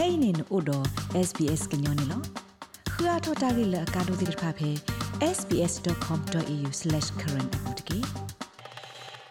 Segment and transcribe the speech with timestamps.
[0.00, 0.78] kainin odo
[1.28, 2.18] sbs gnyone lo
[2.92, 4.70] khua thota gi la ka do dir pha phe
[5.36, 7.98] sbs.com.au/current apotki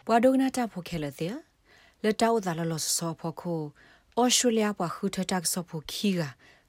[0.08, 1.36] ဘွာဒိုနာတာဖိုခဲလတဲ့
[2.04, 3.62] လက်တောက်သာလလောဆောဖို့ခို
[4.20, 6.20] ဩစတြေးလျဘွာခူထတက်ဆောဖို့ခီက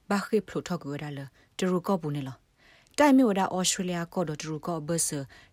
[0.09, 1.19] ဘာခိဖလိုထောက်ကွေရလ
[1.57, 2.37] တရူကောဘူးနေလော
[2.97, 5.09] တိုင်မြို့ဒါဩစတြေးလျကောဒတရူကောဘဆ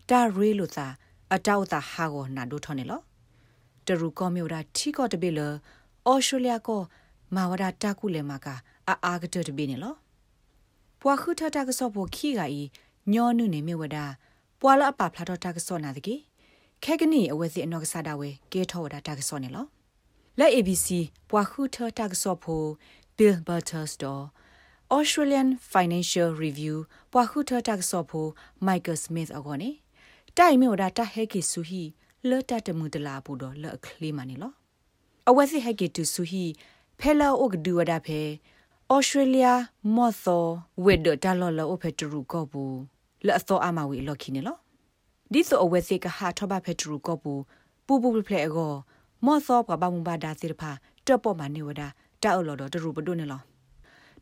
[0.08, 0.86] တာရီလိုသာ
[1.34, 3.00] အတောက်သာဟာကိုနာဒိုထောနေလော
[3.86, 5.48] တရူကောမြို့ဒါထီကောတပိလဩ
[6.26, 6.82] စတြေးလျကော
[7.34, 8.46] မာဝဒတာကုလေမက
[8.88, 9.94] အာအာကတတပိနေလော
[11.00, 12.62] ပွာခုထတာကဆောဖို့ခီကဤ
[13.12, 13.98] ညောနုနေမြဝဒ
[14.60, 16.14] ပွာလာပဖလာတော့တာကဆောနာတကေ
[16.84, 19.66] ခဲကနီအဝဲစီအနောက်ကစားတာဝဲကဲထောဝဒတာကဆောနေလော
[20.38, 20.88] လက် ABC
[21.30, 22.68] ပွာခုထတာကဆောဖို့
[23.16, 24.24] Bill Butters တော့
[24.96, 26.76] Australian Financial Review
[27.12, 28.30] ပွာခုထတာကဆောဖို့
[28.66, 29.70] Michael Smith အကောနေ
[30.38, 31.82] တိုင်မြဝဒတာဟဲကီဆူဟီ
[32.28, 34.52] လော်တတမှုတလာဘူးတော့လော်ကလေးမနေလော
[35.28, 36.44] အဝဲစီဟဲကီတူဆူဟီ
[37.00, 38.20] ဖဲလာအိုကဒူဝဒါဖဲ
[38.92, 39.46] ဩစတြေးလျ
[39.94, 40.44] မော့သော
[40.84, 42.78] ဝစ်ဒတာလော်လော်အိုဖဲတူရူကောဘူး
[43.26, 44.56] လဲ့သောအမဝီလော်ခီနေလော
[45.32, 47.42] ဒီဆိုအဝဲစီကဟာထဘဖဲတူရူကောဘူး
[47.86, 48.74] ပူပူဖလဲအော
[49.24, 50.70] မော့သောပပမဘာဒါစီဖာ
[51.06, 51.88] တပ်ပေါ်မနေဝဒါ
[52.22, 53.40] တာအော်လော်တော့တူရူပဒုနေလော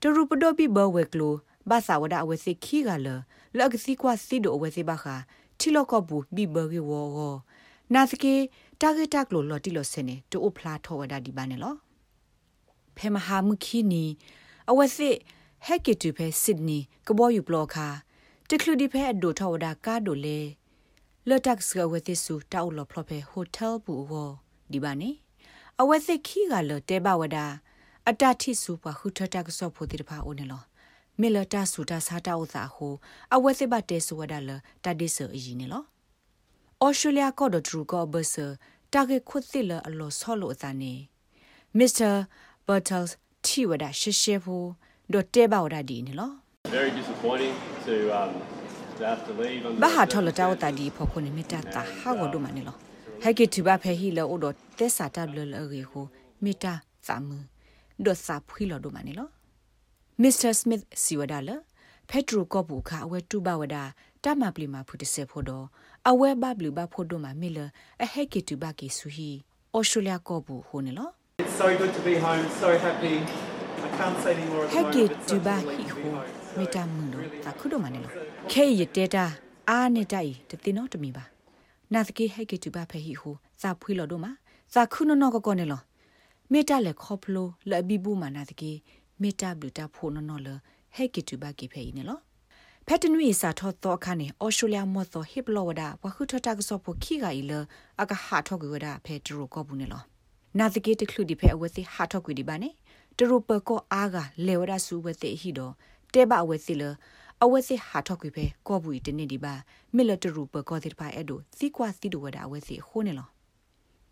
[0.01, 1.35] တူရူပဒိုဘီဘဝဲကလို
[1.71, 3.09] ဘာသာဝဒါအဝဲစီခီကလ
[3.57, 5.15] လောက်ကစီကွာစီဒိုအဝဲစီဘာခာ
[5.59, 7.35] တီလောကောဘူးဘီဘဂီဝော
[7.95, 8.35] နာစကေ
[8.81, 11.75] တာဂက်တက်လိုလော်တီလော်စနေတူအဖလာထောဝဒါဒီပါနေလော
[12.97, 14.05] ဖဲမဟာမခီနီ
[14.71, 15.17] အဝစစ်
[15.67, 17.89] ဟက်ကီတူဖဲစစ်ဒနီကဘောယူဘလော့ခါ
[18.49, 20.41] တကလူဒီဖဲအဒိုထော်ဒါကာဒိုလေ
[21.29, 24.13] လော်တက်စကဝသစ်ဆူတောက်လော်ဖလော့ဖဲဟိုတယ်ဘူဝ
[24.73, 25.11] ဒီပါနေ
[25.81, 27.47] အဝစစ်ခီကလော်တဲဘဝဒါ
[28.09, 30.63] အတတိဆူပခုထတက်ဆော့ဖို့တိတဖာအိုနေလော
[31.21, 32.95] မီလတာဆူတာစာတာဥသာဟို
[33.35, 34.51] အဝဲစစ်ဘတဲဆူဝဒါလ
[34.85, 35.85] တဒိဆအရင်နေလော
[36.85, 38.47] ဩစတြေးလျကောဒထရူကောဘဆာ
[38.93, 40.93] တာဂက်ခွတ်သီလအလောဆောလို့အသာနေ
[41.79, 42.11] မစ္စတာ
[42.69, 43.11] Bertels
[43.47, 44.69] ထိဝဒရှရှဖို့
[45.13, 46.33] ဒိုတေဘော်ဒါဒီနော်
[46.77, 47.55] Very disappointing
[47.87, 48.31] to um
[48.99, 52.77] to have to leave on ဘာဟာထော်လတောက်တာဒီဖို့ခုနေမတတာဟာဝဒမနေလော
[53.23, 56.05] ဟဲကီတူဘာဖဲဟီလောဒိုတက်စာတဘလလရေဟို
[56.45, 56.75] မီတာ
[57.07, 57.29] သမ
[58.05, 59.29] ဒိုစာဖွီလောဒမနေလော
[60.23, 61.51] Mr Smith စီဝဒါလ
[62.11, 63.85] ဖက်ထရိုကောဘူခအဝဲတူဘဝဒါ
[64.25, 65.67] တမပလီမာဖုတဆေဖို့တော့
[66.09, 67.59] အဝဲဘဘလူဘဖို့တော့မမီလ
[68.03, 68.23] အဟဲ
[71.57, 73.25] ကီတူဘကီဆူဟီဩစတြေးလျကောဘူဟိုနေလော It's so good to be home, so happy.
[73.85, 75.13] I can't say any more at the heke moment.
[75.13, 76.25] It's so tuba lovely hi to be ho home.
[76.59, 78.09] meta mundo ta khudo manelo
[78.53, 79.25] ke yete ta
[79.67, 81.25] a ne tai te tino to mi ba
[81.93, 84.31] na thke heke tuba phe hi ho sa phwi lo do ma
[84.75, 85.79] sa khu no no ko ko ne lo
[86.51, 88.71] meta le kho phlo le bi bu ma na thke
[89.21, 90.55] meta blu ta pho no no le
[90.97, 92.17] heke tuba ki phe ni lo
[92.89, 97.53] ဖက်တနွေစာထောတော့ခါနေအော်စတြေးလျမော့သောဟစ်ဘလောဝဒါဝခုထတာကစောဖို့ခိကဤလ
[98.01, 100.05] အကဟာထောကွေဝဒါဖဲဒရိုကောဘူးနေလော
[100.59, 102.71] နာသကေတခလူဒီဖဲအဝသိဟာထောက်ကွေဒီပါနေ
[103.17, 105.73] တရူပကောအားကလေဝရဆူဝသိဟီတော့
[106.13, 106.83] တဲဘအဝသိလ
[107.43, 109.55] အဝသိဟာထောက်ကွေဖဲကောဘူးတနေဒီပါ
[109.95, 113.29] မီလတရူပကောတိပါအဲ့ဒိုစီကွာစီဒိုဝဒအဝသိခိုးနေလော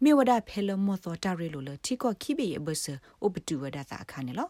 [0.03, 2.85] မေဝဒဖဲလမောသောတာရီလိုလတီကောခိဘေဘဆ
[3.25, 4.49] ဥပတူဝဒသာခါနေလော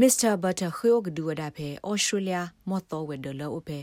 [0.00, 2.38] မစ္စတာဘတ်တာခေယိုဂဒူဝဒါဖဲဩစတြေးလျ
[2.68, 3.78] မော့သောဝဒလောအဖဲ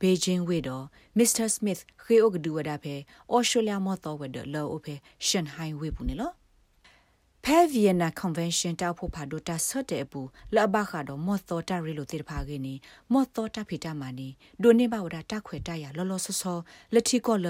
[0.00, 0.84] ဘေဂျင်းဝေတော့
[1.18, 2.94] မစ္စတာစမစ်ခေယိုဂဒူဝဒါဖဲ
[3.34, 4.94] ဩစတြေးလျမော့သောဝဒလောအဖဲ
[5.26, 6.32] ရှန်ဟိုင်းဝေဘူးနေလော
[7.48, 12.74] ဖဲဗီယနာကွန်ဗင်းရှင်းတောက်ဖို့ဖာဒိုတာဆော့တဲ့ဘူးလဘခါတော့မော့သောတာရီလိုတေဖာခင်းနီ
[13.12, 14.28] မော့သောတာဖီတာမာနီ
[14.62, 16.58] ဒိုနေဘဝဒတာခွေတရလောလောဆောဆော
[16.94, 17.46] လက်ထီကောလ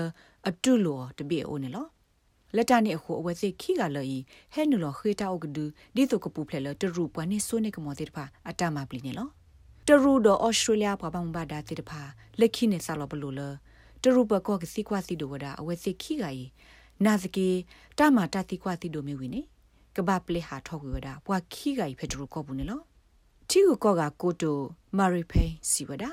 [0.48, 1.86] အတူလောတပြေအိုနေလော
[2.56, 4.18] လက်တနေအခုအဝဲစိခိကလော်ဤ
[4.54, 5.64] ဟဲနူလောခေတာအုကဒူ
[5.94, 9.28] ဒီတုကပူဖလဲလတရူပွားနေဆိုနေကမောတေတဖာအတမပလီနေလော
[9.88, 12.00] တရူတော့ဩစတြေးလျဘာပမဘာဒါတေတဖာ
[12.40, 13.40] လက်ခိနေဆာလောဘလူလ
[14.02, 16.44] တရူပကောကစီကွာစီဒိုဝဒါအဝဲစိခိကဤ
[17.04, 17.48] နာစကေ
[17.98, 19.42] တမတတိကွာစီဒိုမီဝီနေ
[19.96, 22.80] ကဘာပလေဟာထောက်ဝဒပွာခိကဤဖက်ဒရူကောဘူးနေလော
[23.50, 24.58] တီကိုကောကကိုတို
[24.96, 26.10] မာရီဖိန်စီဝဒါ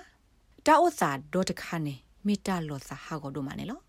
[0.65, 1.95] တာဥစာဒေါ်တခါနေ
[2.27, 3.79] မီတာလောစာဟာကောဒိုမနေလော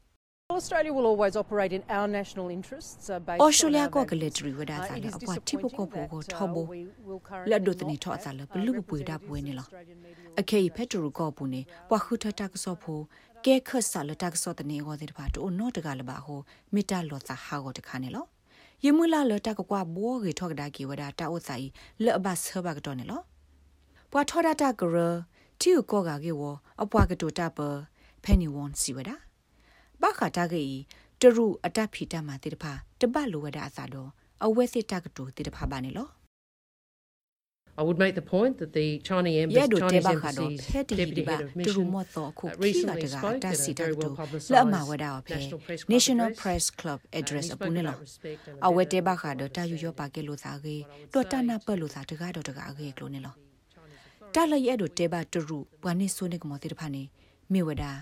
[0.51, 4.19] Australia will always operate in our national interests uh, based Australia on ko our kale
[4.21, 4.35] values.
[4.39, 6.39] tri wada Uh, sa it la is apwa tipo ko disappointing po ko that, uh,
[6.39, 8.97] thobo we will la currently do tni not tho sa la have, uh, blu bu
[9.09, 11.61] da bu ni la representatives of Australian media akei petru ko bu ni
[11.91, 12.95] wa khu tha ta so pho
[13.45, 16.05] ke khat sa la ta so tni go de ba to no ta ga la
[16.11, 16.37] ba ho
[16.75, 18.23] mita lo sa ha go ta kha ne lo
[18.85, 21.25] ye mu la lo ta ko kwa bo ge tho ga da ki wada ta
[21.35, 21.69] o sa yi
[22.05, 23.19] le ba sa ba ga to ne lo
[24.11, 25.11] pwa tho da ta gro
[25.61, 26.53] ti ko ga ge wo
[26.83, 27.69] apwa ga to ta pa
[28.25, 29.17] penny won si wada
[30.05, 30.65] ဘာခတာကေ
[31.21, 34.11] တရူအတက်ဖီတမှာတေတဖာတပတ်လိုဝဒအစာတော့
[34.45, 36.09] အဝဲစစ်တကတူတေတဖာပါနေလော
[37.81, 41.15] I would make the point that the Chinese embassy, ရဲ့ဒိုတေ Chinese ဘာခါတော့ embassy's ဖဲတီ deputy
[41.19, 43.75] ဒီဘာ head of တူ mission မတော့ခု uh, ခိက recently တက spoke တာ at စီ a
[43.79, 44.15] တာ very တူ well
[44.53, 46.43] လက်မဝ publicised ဒါဖဲ National Press Club National address.
[46.43, 49.41] Press Club address he အ spoke ပူနေ about လော respect and အဝဲ better တေဘာခါ conversation.
[49.41, 50.77] တော့တာယူရပါကဲလို့သာကေ
[51.15, 53.35] တော့တနာပတ်လို့သာတကားတော့တကားကေကလို့နေလော
[54.35, 57.03] တာလရဲ့ဒိုတေဘာတူရူဘဝနိဆိုနေကမတိဖာနေ
[57.53, 57.93] မိဝဒါ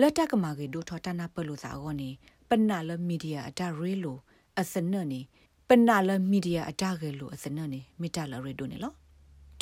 [0.00, 2.10] လက်တကမာကေဒိုထတနာပတ်လို့သာအောနေ
[2.48, 4.16] ပနာလမီဒီယာအတာရဲလို
[4.60, 5.20] အစနနေ
[5.68, 8.92] ပနာလမီဒီယာအတာကေလိုအစနနေမိတလရဲဒိုနေလော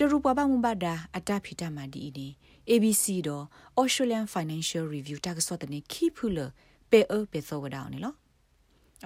[0.03, 2.29] တရူပပမှုပါဒါအတဖိတမဒီနေ
[2.71, 3.45] ABC တော့
[3.81, 6.39] Australian Financial Review တကစောတဲ့နေခိဖူလ
[6.91, 8.15] ပေအပေသောဝဒါနေလော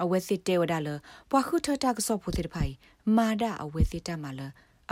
[0.02, 0.88] အဝဲစစ်တဲဝဒါလ
[1.31, 2.73] ပွားခုထတကစောဖို့တဲ့ဖိုင်
[3.17, 4.41] မာဒအဝဲစစ်တမလ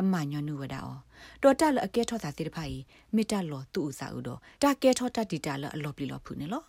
[0.00, 0.98] အမညနုဝဒါအော
[1.42, 2.76] တော်တလအကဲထောတာတဲ့ဖိုင်
[3.14, 6.62] မိတလောသူ့ဥစားဥတော့တကဲထောတတီတလအလောပလီလောဖုနေလော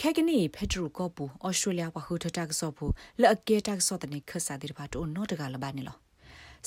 [0.00, 5.98] ခဲကနီဖက်ဒရူကောပူဩစတြေးလျပွားခုထတကစောဖို့လက်အကဲတကစောတဲ့နေခဆာတဲ့ဖာတော့နော်တကလဘာနေလော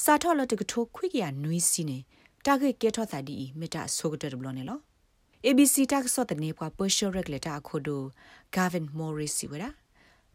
[0.02, 1.98] စာထောလတကထိုခွိကရနွီးစီနေ
[2.46, 4.80] တာဂက်ကဲထောတာဒီမိတဆိုကတဲ့ဘလောနေလော
[5.48, 8.02] ABC တက်ဆော့တဲ့နေပွား Persian regulator အခုဒို
[8.56, 9.64] Gavin Morris စီဝရ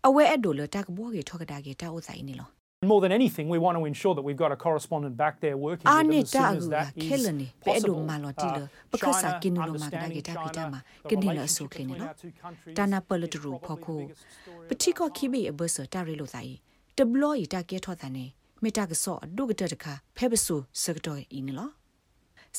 [0.06, 2.48] အဝဲအဒိုလတက်ဘောကေထောက်တာကေတာဥဆိုင်နေလော
[2.92, 5.86] More than anything, we want to ensure that we've got a correspondent back there working
[5.90, 8.08] အာ with them နေ as တာ soon အ as ူ that ခဲ is လနေပဲအဒို possible.
[8.10, 12.08] မာလောတီလ Uh, ပကဆာ China, ကင်းနိုမာကဒါကေ understanding တာပီတာ China, မာ the ကနေလ relationship ဆုခလနေ between လော
[12.10, 16.52] our two countries တာနာပလ is တရူဖော probably ခု the biggest story of ပတိကခိဘေအဘဆတာရဲလို့ဆိုင်
[16.96, 18.24] တဘလောဤတာကေထောတာနေ
[18.62, 19.84] မေတာကဆော့ဒုကတတခ
[20.16, 21.70] ဖဲပဆူစကတော်အင်းလော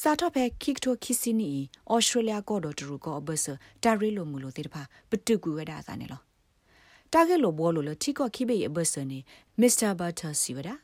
[0.02, 1.52] စာတော့ဖဲခိကတိုခိစီနီ
[1.92, 3.46] ဩစတြေးလျကောဒတရူကောအဘဆ
[3.84, 6.22] တာရဲလို့မူလို့တေတဖာပတုကူဝဒါစာနေလော
[7.14, 9.20] တာဂက်လိုဘောလိုလတိကခိဘေအဘဆနေ
[9.60, 10.76] မစ္စတာဘတ်တာစီဝဒါ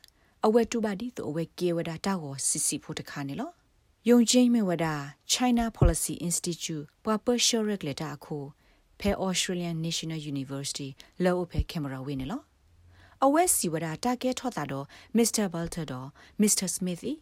[0.46, 3.50] အဝဲတူပါဒီတော့အဝဲကေဝဒါတာကိုစီစီဖို့တခါနေလော
[4.08, 4.94] ယုံချင်းမြဝဒါ
[5.32, 8.36] China Policy Institute ပွာပရှောရက်လက်တာအခု
[9.00, 10.88] ဖဲ Australian National University
[11.24, 12.40] လောဖဲကင်မရာဝင်းနေလော
[13.24, 14.86] အဝဲစီဝဒါတာကဲထော့တာတော့
[15.16, 15.44] Mr.
[15.52, 16.08] Balter တော့
[16.40, 16.66] Mr.
[16.76, 17.12] Smith ဤ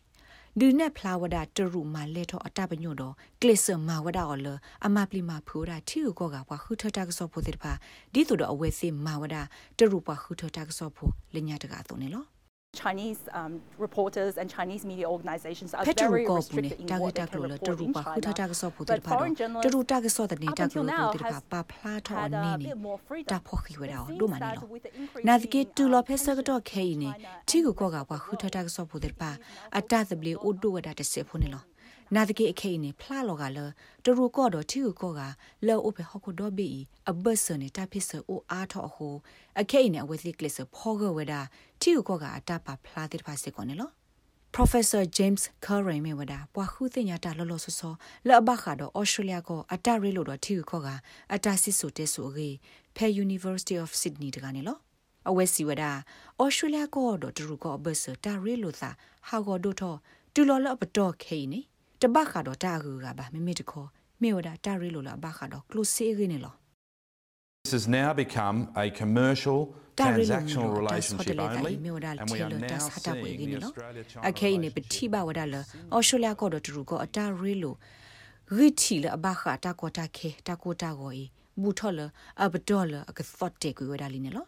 [0.59, 4.49] ဒူနဲ့ဖလာဝဒါတရူမာလက်ထော့အတပညို့တော့ကလစ်ဆာမာဝဒါအော်လ
[4.87, 7.73] အမပလီမာဖူရာတီကိုကပွားခုထတာကစောဖို့တဲ့ပါ
[8.13, 9.43] ဒီတို့တော့အဝဲစီမာဝဒါ
[9.79, 12.34] တရူပွားခုထတာကစောဖို့လညာတကတော့နေလော
[12.83, 13.53] Chinese um,
[13.87, 17.27] reporters and Chinese media organizations are ဖက်ထရူ very ကောပူနေ restricted in တာ what ဂက် they
[17.27, 18.39] တာက can လိုလတ report ရူ in ပါခုထ China.
[18.41, 22.51] တာကစောဖို့ But တဲ့ပါတော့ foreign တ journalists ရူတာကစောတဲ့နေတာက until လို now တဲ့ပါ has ပါဖလာထော had နေ
[22.53, 23.29] a နေ bit more freedom.
[23.33, 24.91] တာဖော်ခိဝဒါ It ဒို seems မနီ that လော with the
[25.29, 29.31] နာဒကေ increasing, တူလော um, ဖဲစကတော့ခဲနေ China ချီကိုကောကပွားခုထတာကစောဖို့တဲ့ပါ
[29.79, 31.63] အတသပလီအိုဒိုဝဒါတစေဖို့နေလော
[32.15, 33.59] နာဒကေအခဲနေဖလာလောကလ
[34.05, 35.21] တရူကောတော့ချီကိုကောက
[35.67, 36.69] လောအိုဖဲဟခုတော့ဘီ
[37.11, 39.15] အဘဆနေတဖိဆအိုအားထောဟို
[39.61, 41.41] အခဲနေအဝဲစီကလစ်ဖောဂဝဒါ
[41.81, 43.91] ချီကိုကောကအတပါဖလာတဲ့ပါစေကောနေလော
[44.57, 47.95] Professor James Curry မြဝဒါပွားခုတင်ညာတာလောလောဆောဆော
[48.29, 50.89] လောဘခါတော့ Australia ကိုအတရဲလို့တော့ထီခေါ်က
[51.35, 52.51] အတစစ်ဆိုတဲဆိုရေ
[52.97, 54.79] Pe University of Sydney တကနေလော
[55.29, 55.93] အဝဲစီဝဒါ
[56.43, 58.91] Australia ကိုတော့တူကောဘဆတာရဲလို့သာ
[59.29, 59.99] ဟာကိုတို့တော့
[60.35, 61.61] တူလောလောပတော့ခဲနေ
[62.03, 63.89] တပတ်ခါတော့တာကူကပါမိမိတခေါ်
[64.23, 66.55] မြေဝဒါတာရဲလို့လားဘခါတော့ close စေးရင်းနေလော
[67.65, 69.61] This has now become a commercial,
[69.97, 72.69] Tarilo transactional mino, das relationship hoteleta only, i meo dal and we are telo, now
[72.73, 73.69] das hata po seeing igini the lo.
[73.69, 75.61] Australia-China Akei ne relationship peti ba wada le
[75.97, 77.73] Australia ko do tru ko ata relo.
[78.57, 81.25] Riti le aba kha ta ko ta khe ta ko ta go i.
[81.57, 82.07] Bu tho le
[82.45, 84.43] ab do le ak thot te ku wada li ne lo.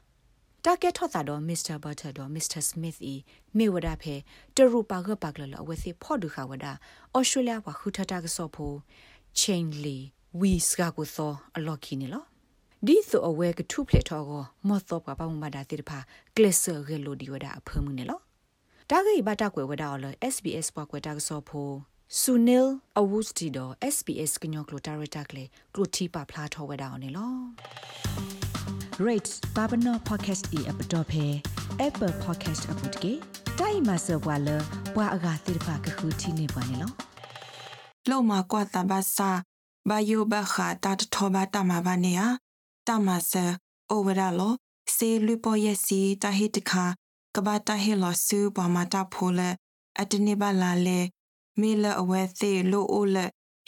[0.67, 1.81] Ta ke tho ta do Mr.
[1.81, 2.61] Butter do Mr.
[2.61, 3.23] Smith i
[3.55, 4.15] me wada phe
[4.53, 6.81] te ru pa ga pa le we se pho du kha wada
[7.15, 8.83] Australia wa khu tha ta ga so pho
[9.33, 12.21] chain li we ska ko so a lo ki ne lo.
[12.87, 15.99] ဒီဆိုအဝဲကထုဖလက်ထောကိုမော့တော့ပပမမဒါတိဖာ
[16.37, 18.21] ကလစ်ဆာဂေလိုဒီဝဒါအဖမှုနေလော
[18.91, 21.71] တာဂိဘတာကွယ်ဝဒါအော် SBS ပွားကွယ်တာကစောဖို
[22.21, 28.36] ဆူနီလ်အဝုစတီဒို SBS ကညောကလိုတာရတာကလေကလိုတီပါဖလာထောဝဒါအော်နေလော
[28.99, 31.43] rate babano podcast e app to phe
[31.79, 33.13] apple podcast app to ke
[33.59, 34.57] dai ma so bwa le
[34.95, 36.89] bwa aga ti fa ka khu ti ne bwa ne lo
[38.11, 39.31] လောက်မှာကွာတဘာစာ
[39.89, 42.21] ဘာယိုဘခါတတ်ထောဘာတမဘာနေယ
[42.87, 43.45] တမဆာ
[43.91, 44.55] အိုဝရလော
[44.97, 46.85] စေလူပေါ်ယစီတဟိတခါ
[47.35, 49.41] ကဘာတဟိလောဆူဘမတာဖိုလ
[50.01, 51.01] အတနေပါလာလေ
[51.61, 53.17] မေလအဝဲသေးလိုအိုလ